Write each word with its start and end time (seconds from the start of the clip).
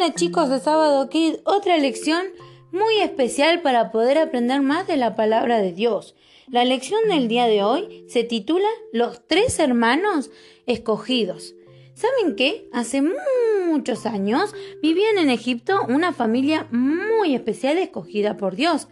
Hola 0.00 0.14
chicos 0.14 0.48
de 0.48 0.60
Sábado 0.60 1.10
Kid, 1.10 1.34
otra 1.44 1.76
lección 1.76 2.24
muy 2.72 3.00
especial 3.02 3.60
para 3.60 3.92
poder 3.92 4.16
aprender 4.16 4.62
más 4.62 4.86
de 4.86 4.96
la 4.96 5.14
palabra 5.14 5.60
de 5.60 5.74
Dios. 5.74 6.14
La 6.48 6.64
lección 6.64 7.06
del 7.10 7.28
día 7.28 7.44
de 7.44 7.62
hoy 7.62 8.06
se 8.08 8.24
titula 8.24 8.66
Los 8.94 9.26
tres 9.26 9.58
hermanos 9.58 10.30
escogidos. 10.64 11.54
¿Saben 11.92 12.34
qué? 12.34 12.66
Hace 12.72 13.02
muchos 13.66 14.06
años 14.06 14.54
vivían 14.80 15.18
en 15.18 15.28
Egipto 15.28 15.84
una 15.86 16.14
familia 16.14 16.66
muy 16.70 17.34
especial 17.34 17.76
escogida 17.76 18.38
por 18.38 18.56
Dios. 18.56 18.88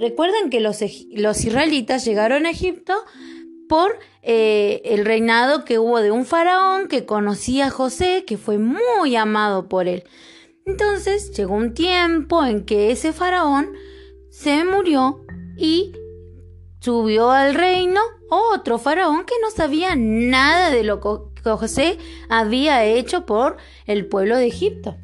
Recuerden 0.00 0.48
que 0.48 0.60
los, 0.60 0.78
los 1.10 1.44
israelitas 1.44 2.06
llegaron 2.06 2.46
a 2.46 2.50
Egipto 2.50 2.94
por 3.68 3.98
eh, 4.22 4.80
el 4.86 5.04
reinado 5.04 5.66
que 5.66 5.78
hubo 5.78 6.00
de 6.00 6.12
un 6.12 6.24
faraón 6.24 6.88
que 6.88 7.04
conocía 7.04 7.66
a 7.66 7.70
José, 7.70 8.24
que 8.26 8.38
fue 8.38 8.56
muy 8.56 9.16
amado 9.16 9.68
por 9.68 9.86
él. 9.86 10.04
Entonces 10.66 11.30
llegó 11.30 11.54
un 11.54 11.74
tiempo 11.74 12.44
en 12.44 12.64
que 12.64 12.90
ese 12.90 13.12
faraón 13.12 13.70
se 14.30 14.64
murió 14.64 15.24
y 15.56 15.92
subió 16.80 17.30
al 17.30 17.54
reino 17.54 18.00
otro 18.28 18.78
faraón 18.78 19.24
que 19.24 19.34
no 19.40 19.52
sabía 19.52 19.94
nada 19.94 20.70
de 20.70 20.82
lo 20.82 21.00
que 21.00 21.50
José 21.50 21.98
había 22.28 22.84
hecho 22.84 23.26
por 23.26 23.58
el 23.86 24.06
pueblo 24.06 24.36
de 24.36 24.48
Egipto. 24.48 24.96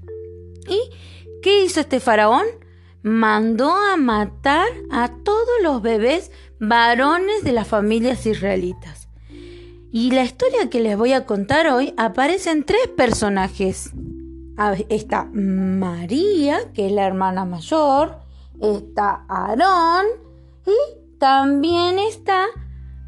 ¿Y 0.69 0.81
qué 1.43 1.63
hizo 1.63 1.79
este 1.79 2.01
faraón? 2.01 2.45
Mandó 3.03 3.71
a 3.71 3.97
matar 3.97 4.67
a 4.91 5.15
todos 5.23 5.63
los 5.63 5.81
bebés 5.81 6.33
varones 6.59 7.45
de 7.45 7.53
las 7.53 7.69
familias 7.69 8.27
israelitas. 8.27 9.09
Y 9.93 10.11
la 10.11 10.25
historia 10.25 10.69
que 10.71 10.81
les 10.81 10.97
voy 10.97 11.13
a 11.13 11.25
contar 11.25 11.69
hoy 11.69 11.95
aparece 11.97 12.51
en 12.51 12.65
tres 12.65 12.89
personajes 12.97 13.93
está 14.89 15.29
María, 15.33 16.73
que 16.73 16.87
es 16.87 16.93
la 16.93 17.07
hermana 17.07 17.45
mayor, 17.45 18.19
está 18.61 19.25
Aarón 19.29 20.07
y 20.67 21.19
también 21.19 21.99
está 21.99 22.47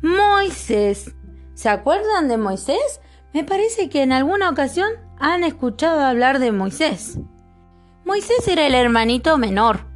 Moisés. 0.03 1.15
¿Se 1.55 1.69
acuerdan 1.69 2.29
de 2.29 2.37
Moisés? 2.37 3.01
Me 3.33 3.45
parece 3.45 3.89
que 3.89 4.03
en 4.03 4.13
alguna 4.13 4.51
ocasión 4.51 4.89
han 5.19 5.45
escuchado 5.45 6.01
hablar 6.01 6.39
de 6.39 6.53
Moisés. 6.53 7.19
Moisés 8.05 8.47
era 8.49 8.67
el 8.67 8.75
hermanito 8.75 9.39
menor. 9.39 9.87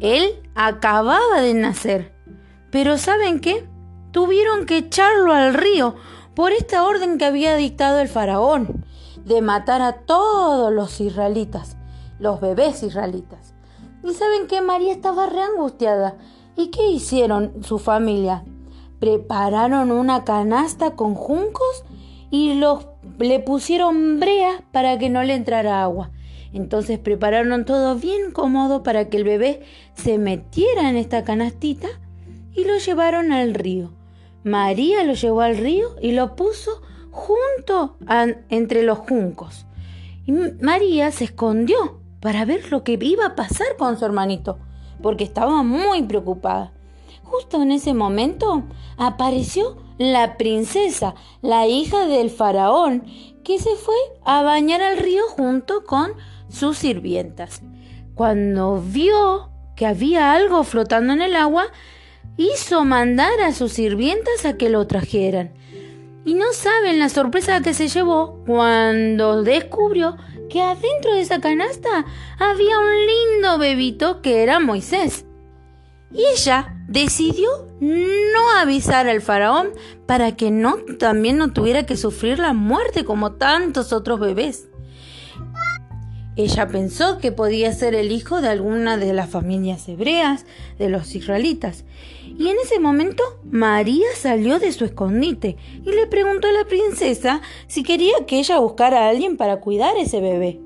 Él 0.00 0.42
acababa 0.54 1.40
de 1.40 1.54
nacer. 1.54 2.14
Pero 2.70 2.98
¿saben 2.98 3.40
qué? 3.40 3.68
Tuvieron 4.10 4.66
que 4.66 4.78
echarlo 4.78 5.32
al 5.32 5.54
río 5.54 5.94
por 6.34 6.52
esta 6.52 6.84
orden 6.84 7.18
que 7.18 7.26
había 7.26 7.54
dictado 7.56 8.00
el 8.00 8.08
faraón 8.08 8.83
de 9.24 9.40
matar 9.42 9.82
a 9.82 9.92
todos 9.92 10.72
los 10.72 11.00
israelitas, 11.00 11.76
los 12.18 12.40
bebés 12.40 12.82
israelitas. 12.82 13.54
¿Y 14.02 14.12
saben 14.12 14.46
que 14.46 14.60
María 14.60 14.92
estaba 14.92 15.26
reangustiada? 15.26 16.16
¿Y 16.56 16.68
qué 16.68 16.88
hicieron 16.88 17.64
su 17.64 17.78
familia? 17.78 18.44
Prepararon 19.00 19.90
una 19.90 20.24
canasta 20.24 20.92
con 20.92 21.14
juncos 21.14 21.84
y 22.30 22.54
los, 22.54 22.86
le 23.18 23.40
pusieron 23.40 24.20
brea 24.20 24.62
para 24.72 24.98
que 24.98 25.08
no 25.08 25.22
le 25.22 25.34
entrara 25.34 25.82
agua. 25.82 26.10
Entonces 26.52 26.98
prepararon 26.98 27.64
todo 27.64 27.96
bien 27.96 28.30
cómodo 28.30 28.82
para 28.82 29.08
que 29.08 29.16
el 29.16 29.24
bebé 29.24 29.62
se 29.94 30.18
metiera 30.18 30.88
en 30.88 30.96
esta 30.96 31.24
canastita 31.24 31.88
y 32.54 32.64
lo 32.64 32.78
llevaron 32.78 33.32
al 33.32 33.54
río. 33.54 33.92
María 34.44 35.02
lo 35.02 35.14
llevó 35.14 35.40
al 35.40 35.56
río 35.56 35.88
y 36.00 36.12
lo 36.12 36.36
puso 36.36 36.82
junto 37.14 37.96
entre 38.50 38.82
los 38.82 38.98
juncos. 38.98 39.66
María 40.60 41.12
se 41.12 41.24
escondió 41.24 42.00
para 42.20 42.44
ver 42.44 42.70
lo 42.72 42.82
que 42.82 42.98
iba 43.00 43.24
a 43.24 43.34
pasar 43.36 43.68
con 43.78 43.98
su 43.98 44.04
hermanito, 44.04 44.58
porque 45.00 45.24
estaba 45.24 45.62
muy 45.62 46.02
preocupada. 46.02 46.72
Justo 47.22 47.62
en 47.62 47.70
ese 47.70 47.94
momento 47.94 48.64
apareció 48.96 49.76
la 49.96 50.36
princesa, 50.36 51.14
la 51.40 51.68
hija 51.68 52.06
del 52.06 52.30
faraón, 52.30 53.04
que 53.44 53.58
se 53.58 53.76
fue 53.76 53.94
a 54.24 54.42
bañar 54.42 54.82
al 54.82 54.98
río 54.98 55.22
junto 55.28 55.84
con 55.84 56.12
sus 56.48 56.78
sirvientas. 56.78 57.62
Cuando 58.14 58.82
vio 58.84 59.50
que 59.76 59.86
había 59.86 60.32
algo 60.32 60.64
flotando 60.64 61.12
en 61.12 61.22
el 61.22 61.36
agua, 61.36 61.66
hizo 62.36 62.84
mandar 62.84 63.40
a 63.40 63.52
sus 63.52 63.72
sirvientas 63.72 64.44
a 64.44 64.56
que 64.56 64.68
lo 64.68 64.86
trajeran. 64.86 65.52
Y 66.24 66.34
no 66.34 66.52
saben 66.52 66.98
la 66.98 67.08
sorpresa 67.08 67.60
que 67.60 67.74
se 67.74 67.88
llevó 67.88 68.42
cuando 68.46 69.42
descubrió 69.42 70.16
que 70.48 70.62
adentro 70.62 71.14
de 71.14 71.20
esa 71.20 71.40
canasta 71.40 72.06
había 72.38 72.78
un 72.78 73.06
lindo 73.06 73.58
bebito 73.58 74.22
que 74.22 74.42
era 74.42 74.58
Moisés. 74.58 75.26
Y 76.10 76.24
ella 76.34 76.74
decidió 76.88 77.48
no 77.80 78.50
avisar 78.58 79.08
al 79.08 79.20
faraón 79.20 79.70
para 80.06 80.36
que 80.36 80.50
no 80.50 80.76
también 80.98 81.36
no 81.36 81.52
tuviera 81.52 81.84
que 81.84 81.96
sufrir 81.96 82.38
la 82.38 82.52
muerte 82.52 83.04
como 83.04 83.32
tantos 83.32 83.92
otros 83.92 84.20
bebés. 84.20 84.68
Ella 86.36 86.66
pensó 86.68 87.18
que 87.18 87.32
podía 87.32 87.72
ser 87.72 87.94
el 87.94 88.10
hijo 88.10 88.40
de 88.40 88.48
alguna 88.48 88.96
de 88.96 89.12
las 89.12 89.30
familias 89.30 89.88
hebreas, 89.88 90.46
de 90.78 90.88
los 90.88 91.14
israelitas. 91.14 91.84
Y 92.36 92.48
en 92.48 92.56
ese 92.58 92.80
momento 92.80 93.22
María 93.44 94.06
salió 94.16 94.58
de 94.58 94.72
su 94.72 94.84
escondite 94.84 95.56
y 95.84 95.92
le 95.92 96.06
preguntó 96.06 96.48
a 96.48 96.52
la 96.52 96.64
princesa 96.64 97.40
si 97.66 97.82
quería 97.82 98.26
que 98.26 98.38
ella 98.38 98.58
buscara 98.58 99.04
a 99.04 99.08
alguien 99.08 99.36
para 99.36 99.60
cuidar 99.60 99.96
ese 99.96 100.20
bebé. 100.20 100.60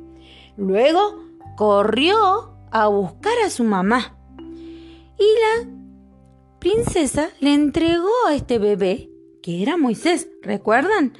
Luego 0.56 1.24
corrió 1.56 2.54
a 2.70 2.88
buscar 2.88 3.34
a 3.44 3.50
su 3.50 3.64
mamá. 3.64 4.16
Y 5.18 5.24
la 5.24 5.70
princesa 6.58 7.30
le 7.40 7.54
entregó 7.54 8.12
a 8.28 8.34
este 8.34 8.58
bebé, 8.58 9.10
que 9.42 9.62
era 9.62 9.76
Moisés, 9.76 10.28
¿recuerdan? 10.42 11.12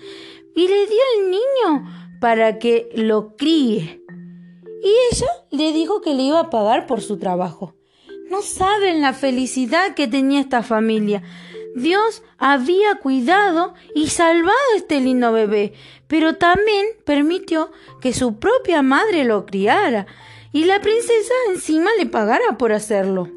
Y 0.54 0.66
le 0.66 0.86
dio 0.86 1.00
al 1.16 1.30
niño 1.30 2.18
para 2.20 2.58
que 2.58 2.88
lo 2.94 3.36
críe 3.36 4.02
y 4.82 4.94
ella 5.12 5.28
le 5.50 5.72
dijo 5.72 6.00
que 6.00 6.14
le 6.14 6.22
iba 6.22 6.40
a 6.40 6.50
pagar 6.50 6.86
por 6.86 7.00
su 7.00 7.18
trabajo. 7.18 7.74
No 8.30 8.42
saben 8.42 9.00
la 9.00 9.14
felicidad 9.14 9.94
que 9.94 10.06
tenía 10.06 10.40
esta 10.40 10.62
familia. 10.62 11.22
Dios 11.74 12.22
había 12.38 12.96
cuidado 12.96 13.74
y 13.94 14.08
salvado 14.08 14.56
a 14.74 14.76
este 14.76 15.00
lindo 15.00 15.32
bebé, 15.32 15.72
pero 16.08 16.36
también 16.36 16.86
permitió 17.04 17.70
que 18.00 18.12
su 18.12 18.38
propia 18.38 18.82
madre 18.82 19.24
lo 19.24 19.46
criara 19.46 20.06
y 20.52 20.64
la 20.64 20.80
princesa 20.80 21.34
encima 21.50 21.90
le 21.98 22.06
pagara 22.06 22.58
por 22.58 22.72
hacerlo. 22.72 23.30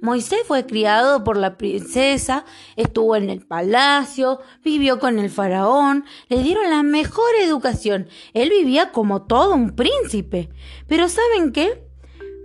Moisés 0.00 0.40
fue 0.46 0.66
criado 0.66 1.22
por 1.22 1.36
la 1.36 1.56
princesa, 1.56 2.44
estuvo 2.74 3.14
en 3.14 3.30
el 3.30 3.40
palacio, 3.46 4.40
vivió 4.64 4.98
con 4.98 5.20
el 5.20 5.30
faraón, 5.30 6.04
le 6.28 6.42
dieron 6.42 6.68
la 6.70 6.82
mejor 6.82 7.30
educación. 7.40 8.08
Él 8.34 8.50
vivía 8.50 8.90
como 8.90 9.22
todo 9.22 9.54
un 9.54 9.76
príncipe. 9.76 10.48
Pero 10.88 11.08
¿saben 11.08 11.52
qué? 11.52 11.91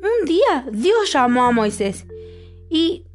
Un 0.01 0.25
día 0.25 0.65
Dios 0.71 1.11
llamó 1.11 1.45
a 1.45 1.51
Moisés 1.51 2.05
y 2.69 3.05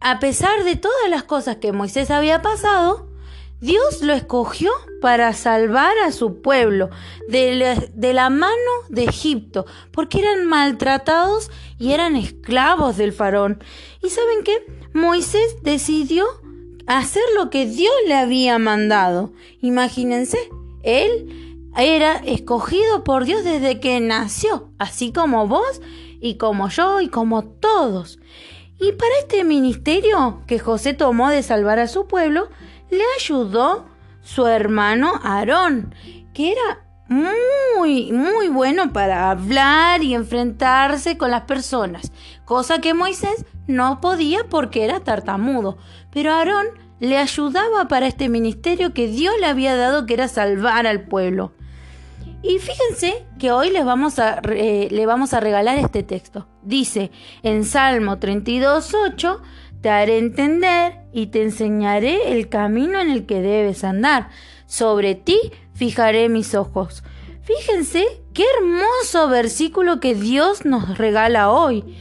a 0.00 0.18
pesar 0.18 0.64
de 0.64 0.76
todas 0.76 1.10
las 1.10 1.24
cosas 1.24 1.56
que 1.56 1.72
Moisés 1.72 2.10
había 2.10 2.40
pasado, 2.42 3.10
Dios 3.60 4.00
lo 4.00 4.14
escogió 4.14 4.70
para 5.02 5.34
salvar 5.34 5.98
a 5.98 6.12
su 6.12 6.40
pueblo 6.40 6.88
de 7.28 7.76
la, 8.14 8.30
mano 8.30 8.54
de 8.88 9.04
Egipto, 9.04 9.66
porque 9.92 10.20
eran 10.20 10.46
maltratados 10.46 11.50
y 11.78 11.92
eran 11.92 12.16
esclavos 12.16 12.96
del 12.96 13.12
faraón. 13.12 13.62
¿Y 14.02 14.08
saben 14.08 14.42
qué? 14.44 14.64
Moisés 14.94 15.56
decidió 15.62 16.24
hacer 16.86 17.22
lo 17.36 17.50
que 17.50 17.66
Dios 17.66 17.92
le 18.06 18.14
había 18.14 18.58
mandado. 18.58 19.32
Imagínense, 19.60 20.38
él 20.82 21.49
era 21.76 22.16
escogido 22.16 23.04
por 23.04 23.24
Dios 23.24 23.44
desde 23.44 23.80
que 23.80 24.00
nació, 24.00 24.72
así 24.78 25.12
como 25.12 25.46
vos 25.46 25.80
y 26.20 26.36
como 26.36 26.68
yo 26.68 27.00
y 27.00 27.08
como 27.08 27.44
todos. 27.44 28.18
Y 28.78 28.92
para 28.92 29.18
este 29.20 29.44
ministerio 29.44 30.42
que 30.46 30.58
José 30.58 30.94
tomó 30.94 31.28
de 31.28 31.42
salvar 31.42 31.78
a 31.78 31.86
su 31.86 32.06
pueblo, 32.06 32.48
le 32.90 33.02
ayudó 33.18 33.86
su 34.22 34.46
hermano 34.46 35.20
Aarón, 35.22 35.94
que 36.32 36.52
era 36.52 36.84
muy, 37.08 38.12
muy 38.12 38.48
bueno 38.48 38.92
para 38.92 39.30
hablar 39.30 40.02
y 40.02 40.14
enfrentarse 40.14 41.18
con 41.18 41.30
las 41.30 41.42
personas, 41.42 42.12
cosa 42.44 42.80
que 42.80 42.94
Moisés 42.94 43.44
no 43.66 44.00
podía 44.00 44.44
porque 44.48 44.84
era 44.84 45.00
tartamudo. 45.00 45.76
Pero 46.12 46.32
Aarón 46.32 46.66
le 47.00 47.18
ayudaba 47.18 47.88
para 47.88 48.06
este 48.06 48.28
ministerio 48.28 48.94
que 48.94 49.08
Dios 49.08 49.34
le 49.40 49.46
había 49.46 49.76
dado, 49.76 50.06
que 50.06 50.14
era 50.14 50.28
salvar 50.28 50.86
al 50.86 51.02
pueblo. 51.02 51.52
Y 52.42 52.58
fíjense 52.58 53.26
que 53.38 53.52
hoy 53.52 53.70
les 53.70 53.84
vamos 53.84 54.18
a, 54.18 54.40
le 54.40 55.06
vamos 55.06 55.34
a 55.34 55.40
regalar 55.40 55.78
este 55.78 56.02
texto. 56.02 56.46
Dice 56.62 57.10
en 57.42 57.64
Salmo 57.64 58.16
32.8, 58.16 59.40
te 59.82 59.90
haré 59.90 60.18
entender 60.18 61.00
y 61.12 61.26
te 61.26 61.42
enseñaré 61.42 62.32
el 62.32 62.48
camino 62.48 63.00
en 63.00 63.10
el 63.10 63.26
que 63.26 63.40
debes 63.40 63.84
andar. 63.84 64.30
Sobre 64.66 65.14
ti 65.14 65.38
fijaré 65.74 66.28
mis 66.28 66.54
ojos. 66.54 67.02
Fíjense 67.42 68.06
qué 68.32 68.44
hermoso 68.58 69.28
versículo 69.28 70.00
que 70.00 70.14
Dios 70.14 70.64
nos 70.64 70.98
regala 70.98 71.50
hoy. 71.50 71.96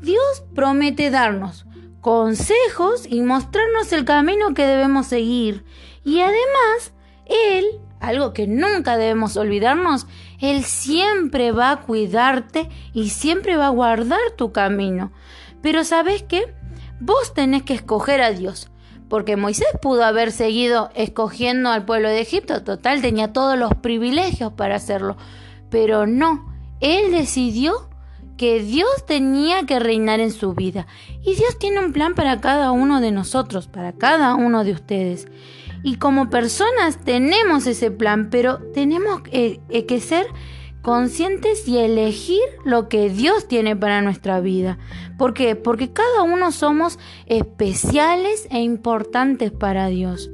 Dios 0.00 0.44
promete 0.54 1.10
darnos 1.10 1.66
consejos 2.04 3.06
y 3.08 3.22
mostrarnos 3.22 3.90
el 3.92 4.04
camino 4.04 4.52
que 4.52 4.66
debemos 4.66 5.06
seguir. 5.06 5.64
Y 6.04 6.20
además, 6.20 6.92
Él, 7.24 7.64
algo 8.08 8.32
que 8.32 8.46
nunca 8.46 8.96
debemos 8.96 9.36
olvidarnos, 9.36 10.06
Él 10.40 10.64
siempre 10.64 11.52
va 11.52 11.70
a 11.70 11.80
cuidarte 11.82 12.68
y 12.92 13.10
siempre 13.10 13.56
va 13.56 13.66
a 13.66 13.70
guardar 13.70 14.20
tu 14.36 14.52
camino. 14.52 15.12
Pero 15.62 15.84
¿sabes 15.84 16.22
qué? 16.22 16.54
Vos 17.00 17.34
tenés 17.34 17.62
que 17.62 17.74
escoger 17.74 18.20
a 18.22 18.30
Dios. 18.30 18.70
Porque 19.08 19.36
Moisés 19.36 19.68
pudo 19.82 20.04
haber 20.04 20.32
seguido 20.32 20.90
escogiendo 20.94 21.70
al 21.70 21.84
pueblo 21.84 22.08
de 22.08 22.20
Egipto, 22.20 22.64
total, 22.64 23.02
tenía 23.02 23.32
todos 23.32 23.58
los 23.58 23.74
privilegios 23.74 24.52
para 24.52 24.76
hacerlo. 24.76 25.16
Pero 25.70 26.06
no, 26.06 26.52
él 26.80 27.12
decidió 27.12 27.88
que 28.36 28.62
Dios 28.62 29.06
tenía 29.06 29.64
que 29.64 29.78
reinar 29.78 30.20
en 30.20 30.32
su 30.32 30.54
vida. 30.54 30.86
Y 31.22 31.34
Dios 31.34 31.58
tiene 31.58 31.80
un 31.80 31.92
plan 31.92 32.14
para 32.14 32.40
cada 32.40 32.72
uno 32.72 33.00
de 33.00 33.12
nosotros, 33.12 33.68
para 33.68 33.92
cada 33.92 34.34
uno 34.34 34.64
de 34.64 34.72
ustedes. 34.72 35.28
Y 35.84 35.96
como 35.96 36.30
personas 36.30 36.98
tenemos 37.04 37.66
ese 37.66 37.90
plan, 37.90 38.30
pero 38.30 38.58
tenemos 38.72 39.20
que, 39.20 39.60
eh, 39.68 39.84
que 39.84 40.00
ser 40.00 40.26
conscientes 40.80 41.68
y 41.68 41.76
elegir 41.76 42.40
lo 42.64 42.88
que 42.88 43.10
Dios 43.10 43.46
tiene 43.48 43.76
para 43.76 44.00
nuestra 44.00 44.40
vida. 44.40 44.78
¿Por 45.18 45.34
qué? 45.34 45.56
Porque 45.56 45.92
cada 45.92 46.22
uno 46.22 46.52
somos 46.52 46.98
especiales 47.26 48.48
e 48.50 48.60
importantes 48.60 49.52
para 49.52 49.88
Dios. 49.88 50.30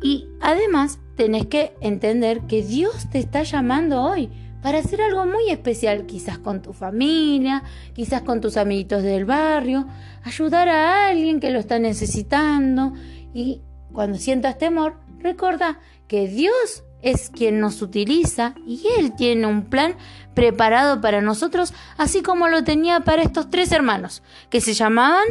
Y 0.00 0.28
además 0.40 1.00
tenés 1.16 1.46
que 1.46 1.74
entender 1.80 2.42
que 2.42 2.62
Dios 2.62 3.10
te 3.10 3.18
está 3.18 3.42
llamando 3.42 4.00
hoy 4.02 4.30
para 4.62 4.78
hacer 4.78 5.02
algo 5.02 5.26
muy 5.26 5.50
especial, 5.50 6.06
quizás 6.06 6.38
con 6.38 6.62
tu 6.62 6.72
familia, 6.72 7.64
quizás 7.94 8.22
con 8.22 8.40
tus 8.40 8.56
amiguitos 8.56 9.02
del 9.02 9.24
barrio, 9.24 9.88
ayudar 10.22 10.68
a 10.68 11.08
alguien 11.08 11.40
que 11.40 11.50
lo 11.50 11.58
está 11.58 11.80
necesitando 11.80 12.92
y 13.34 13.60
cuando 13.92 14.18
sientas 14.18 14.58
temor, 14.58 14.96
recuerda 15.18 15.80
que 16.08 16.26
Dios 16.26 16.84
es 17.02 17.30
quien 17.30 17.60
nos 17.60 17.82
utiliza 17.82 18.54
y 18.66 18.86
Él 18.98 19.14
tiene 19.16 19.46
un 19.46 19.68
plan 19.68 19.96
preparado 20.34 21.00
para 21.00 21.20
nosotros, 21.20 21.74
así 21.96 22.22
como 22.22 22.48
lo 22.48 22.64
tenía 22.64 23.00
para 23.00 23.22
estos 23.22 23.50
tres 23.50 23.72
hermanos, 23.72 24.22
que 24.50 24.60
se 24.60 24.72
llamaban 24.72 25.26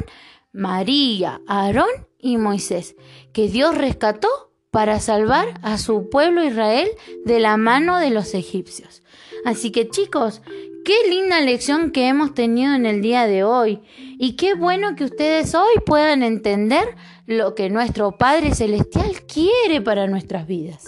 María, 0.52 1.42
Aarón 1.48 1.90
y 2.20 2.38
Moisés, 2.38 2.96
que 3.34 3.48
Dios 3.48 3.78
rescató 3.78 4.28
para 4.70 5.00
salvar 5.00 5.60
a 5.64 5.78
su 5.78 6.10
pueblo 6.10 6.44
Israel 6.44 6.90
de 7.26 7.40
la 7.40 7.58
mano 7.58 7.98
de 7.98 8.10
los 8.10 8.34
egipcios. 8.34 9.04
Así 9.46 9.72
que 9.72 9.90
chicos, 9.90 10.42
qué 10.84 10.94
linda 11.10 11.40
lección 11.42 11.92
que 11.92 12.08
hemos 12.08 12.34
tenido 12.34 12.74
en 12.74 12.86
el 12.86 13.02
día 13.02 13.28
de 13.28 13.44
hoy 13.44 13.82
y 13.98 14.36
qué 14.36 14.54
bueno 14.54 14.96
que 14.96 15.06
ustedes 15.06 15.54
hoy 15.56 15.74
puedan 15.86 16.24
entender 16.24 16.96
lo 17.26 17.56
que 17.56 17.70
nuestro 17.70 18.18
Padre 18.18 18.54
Celestial 18.54 19.22
quiere 19.26 19.82
para 19.82 20.08
nuestras 20.08 20.48
vidas. 20.48 20.86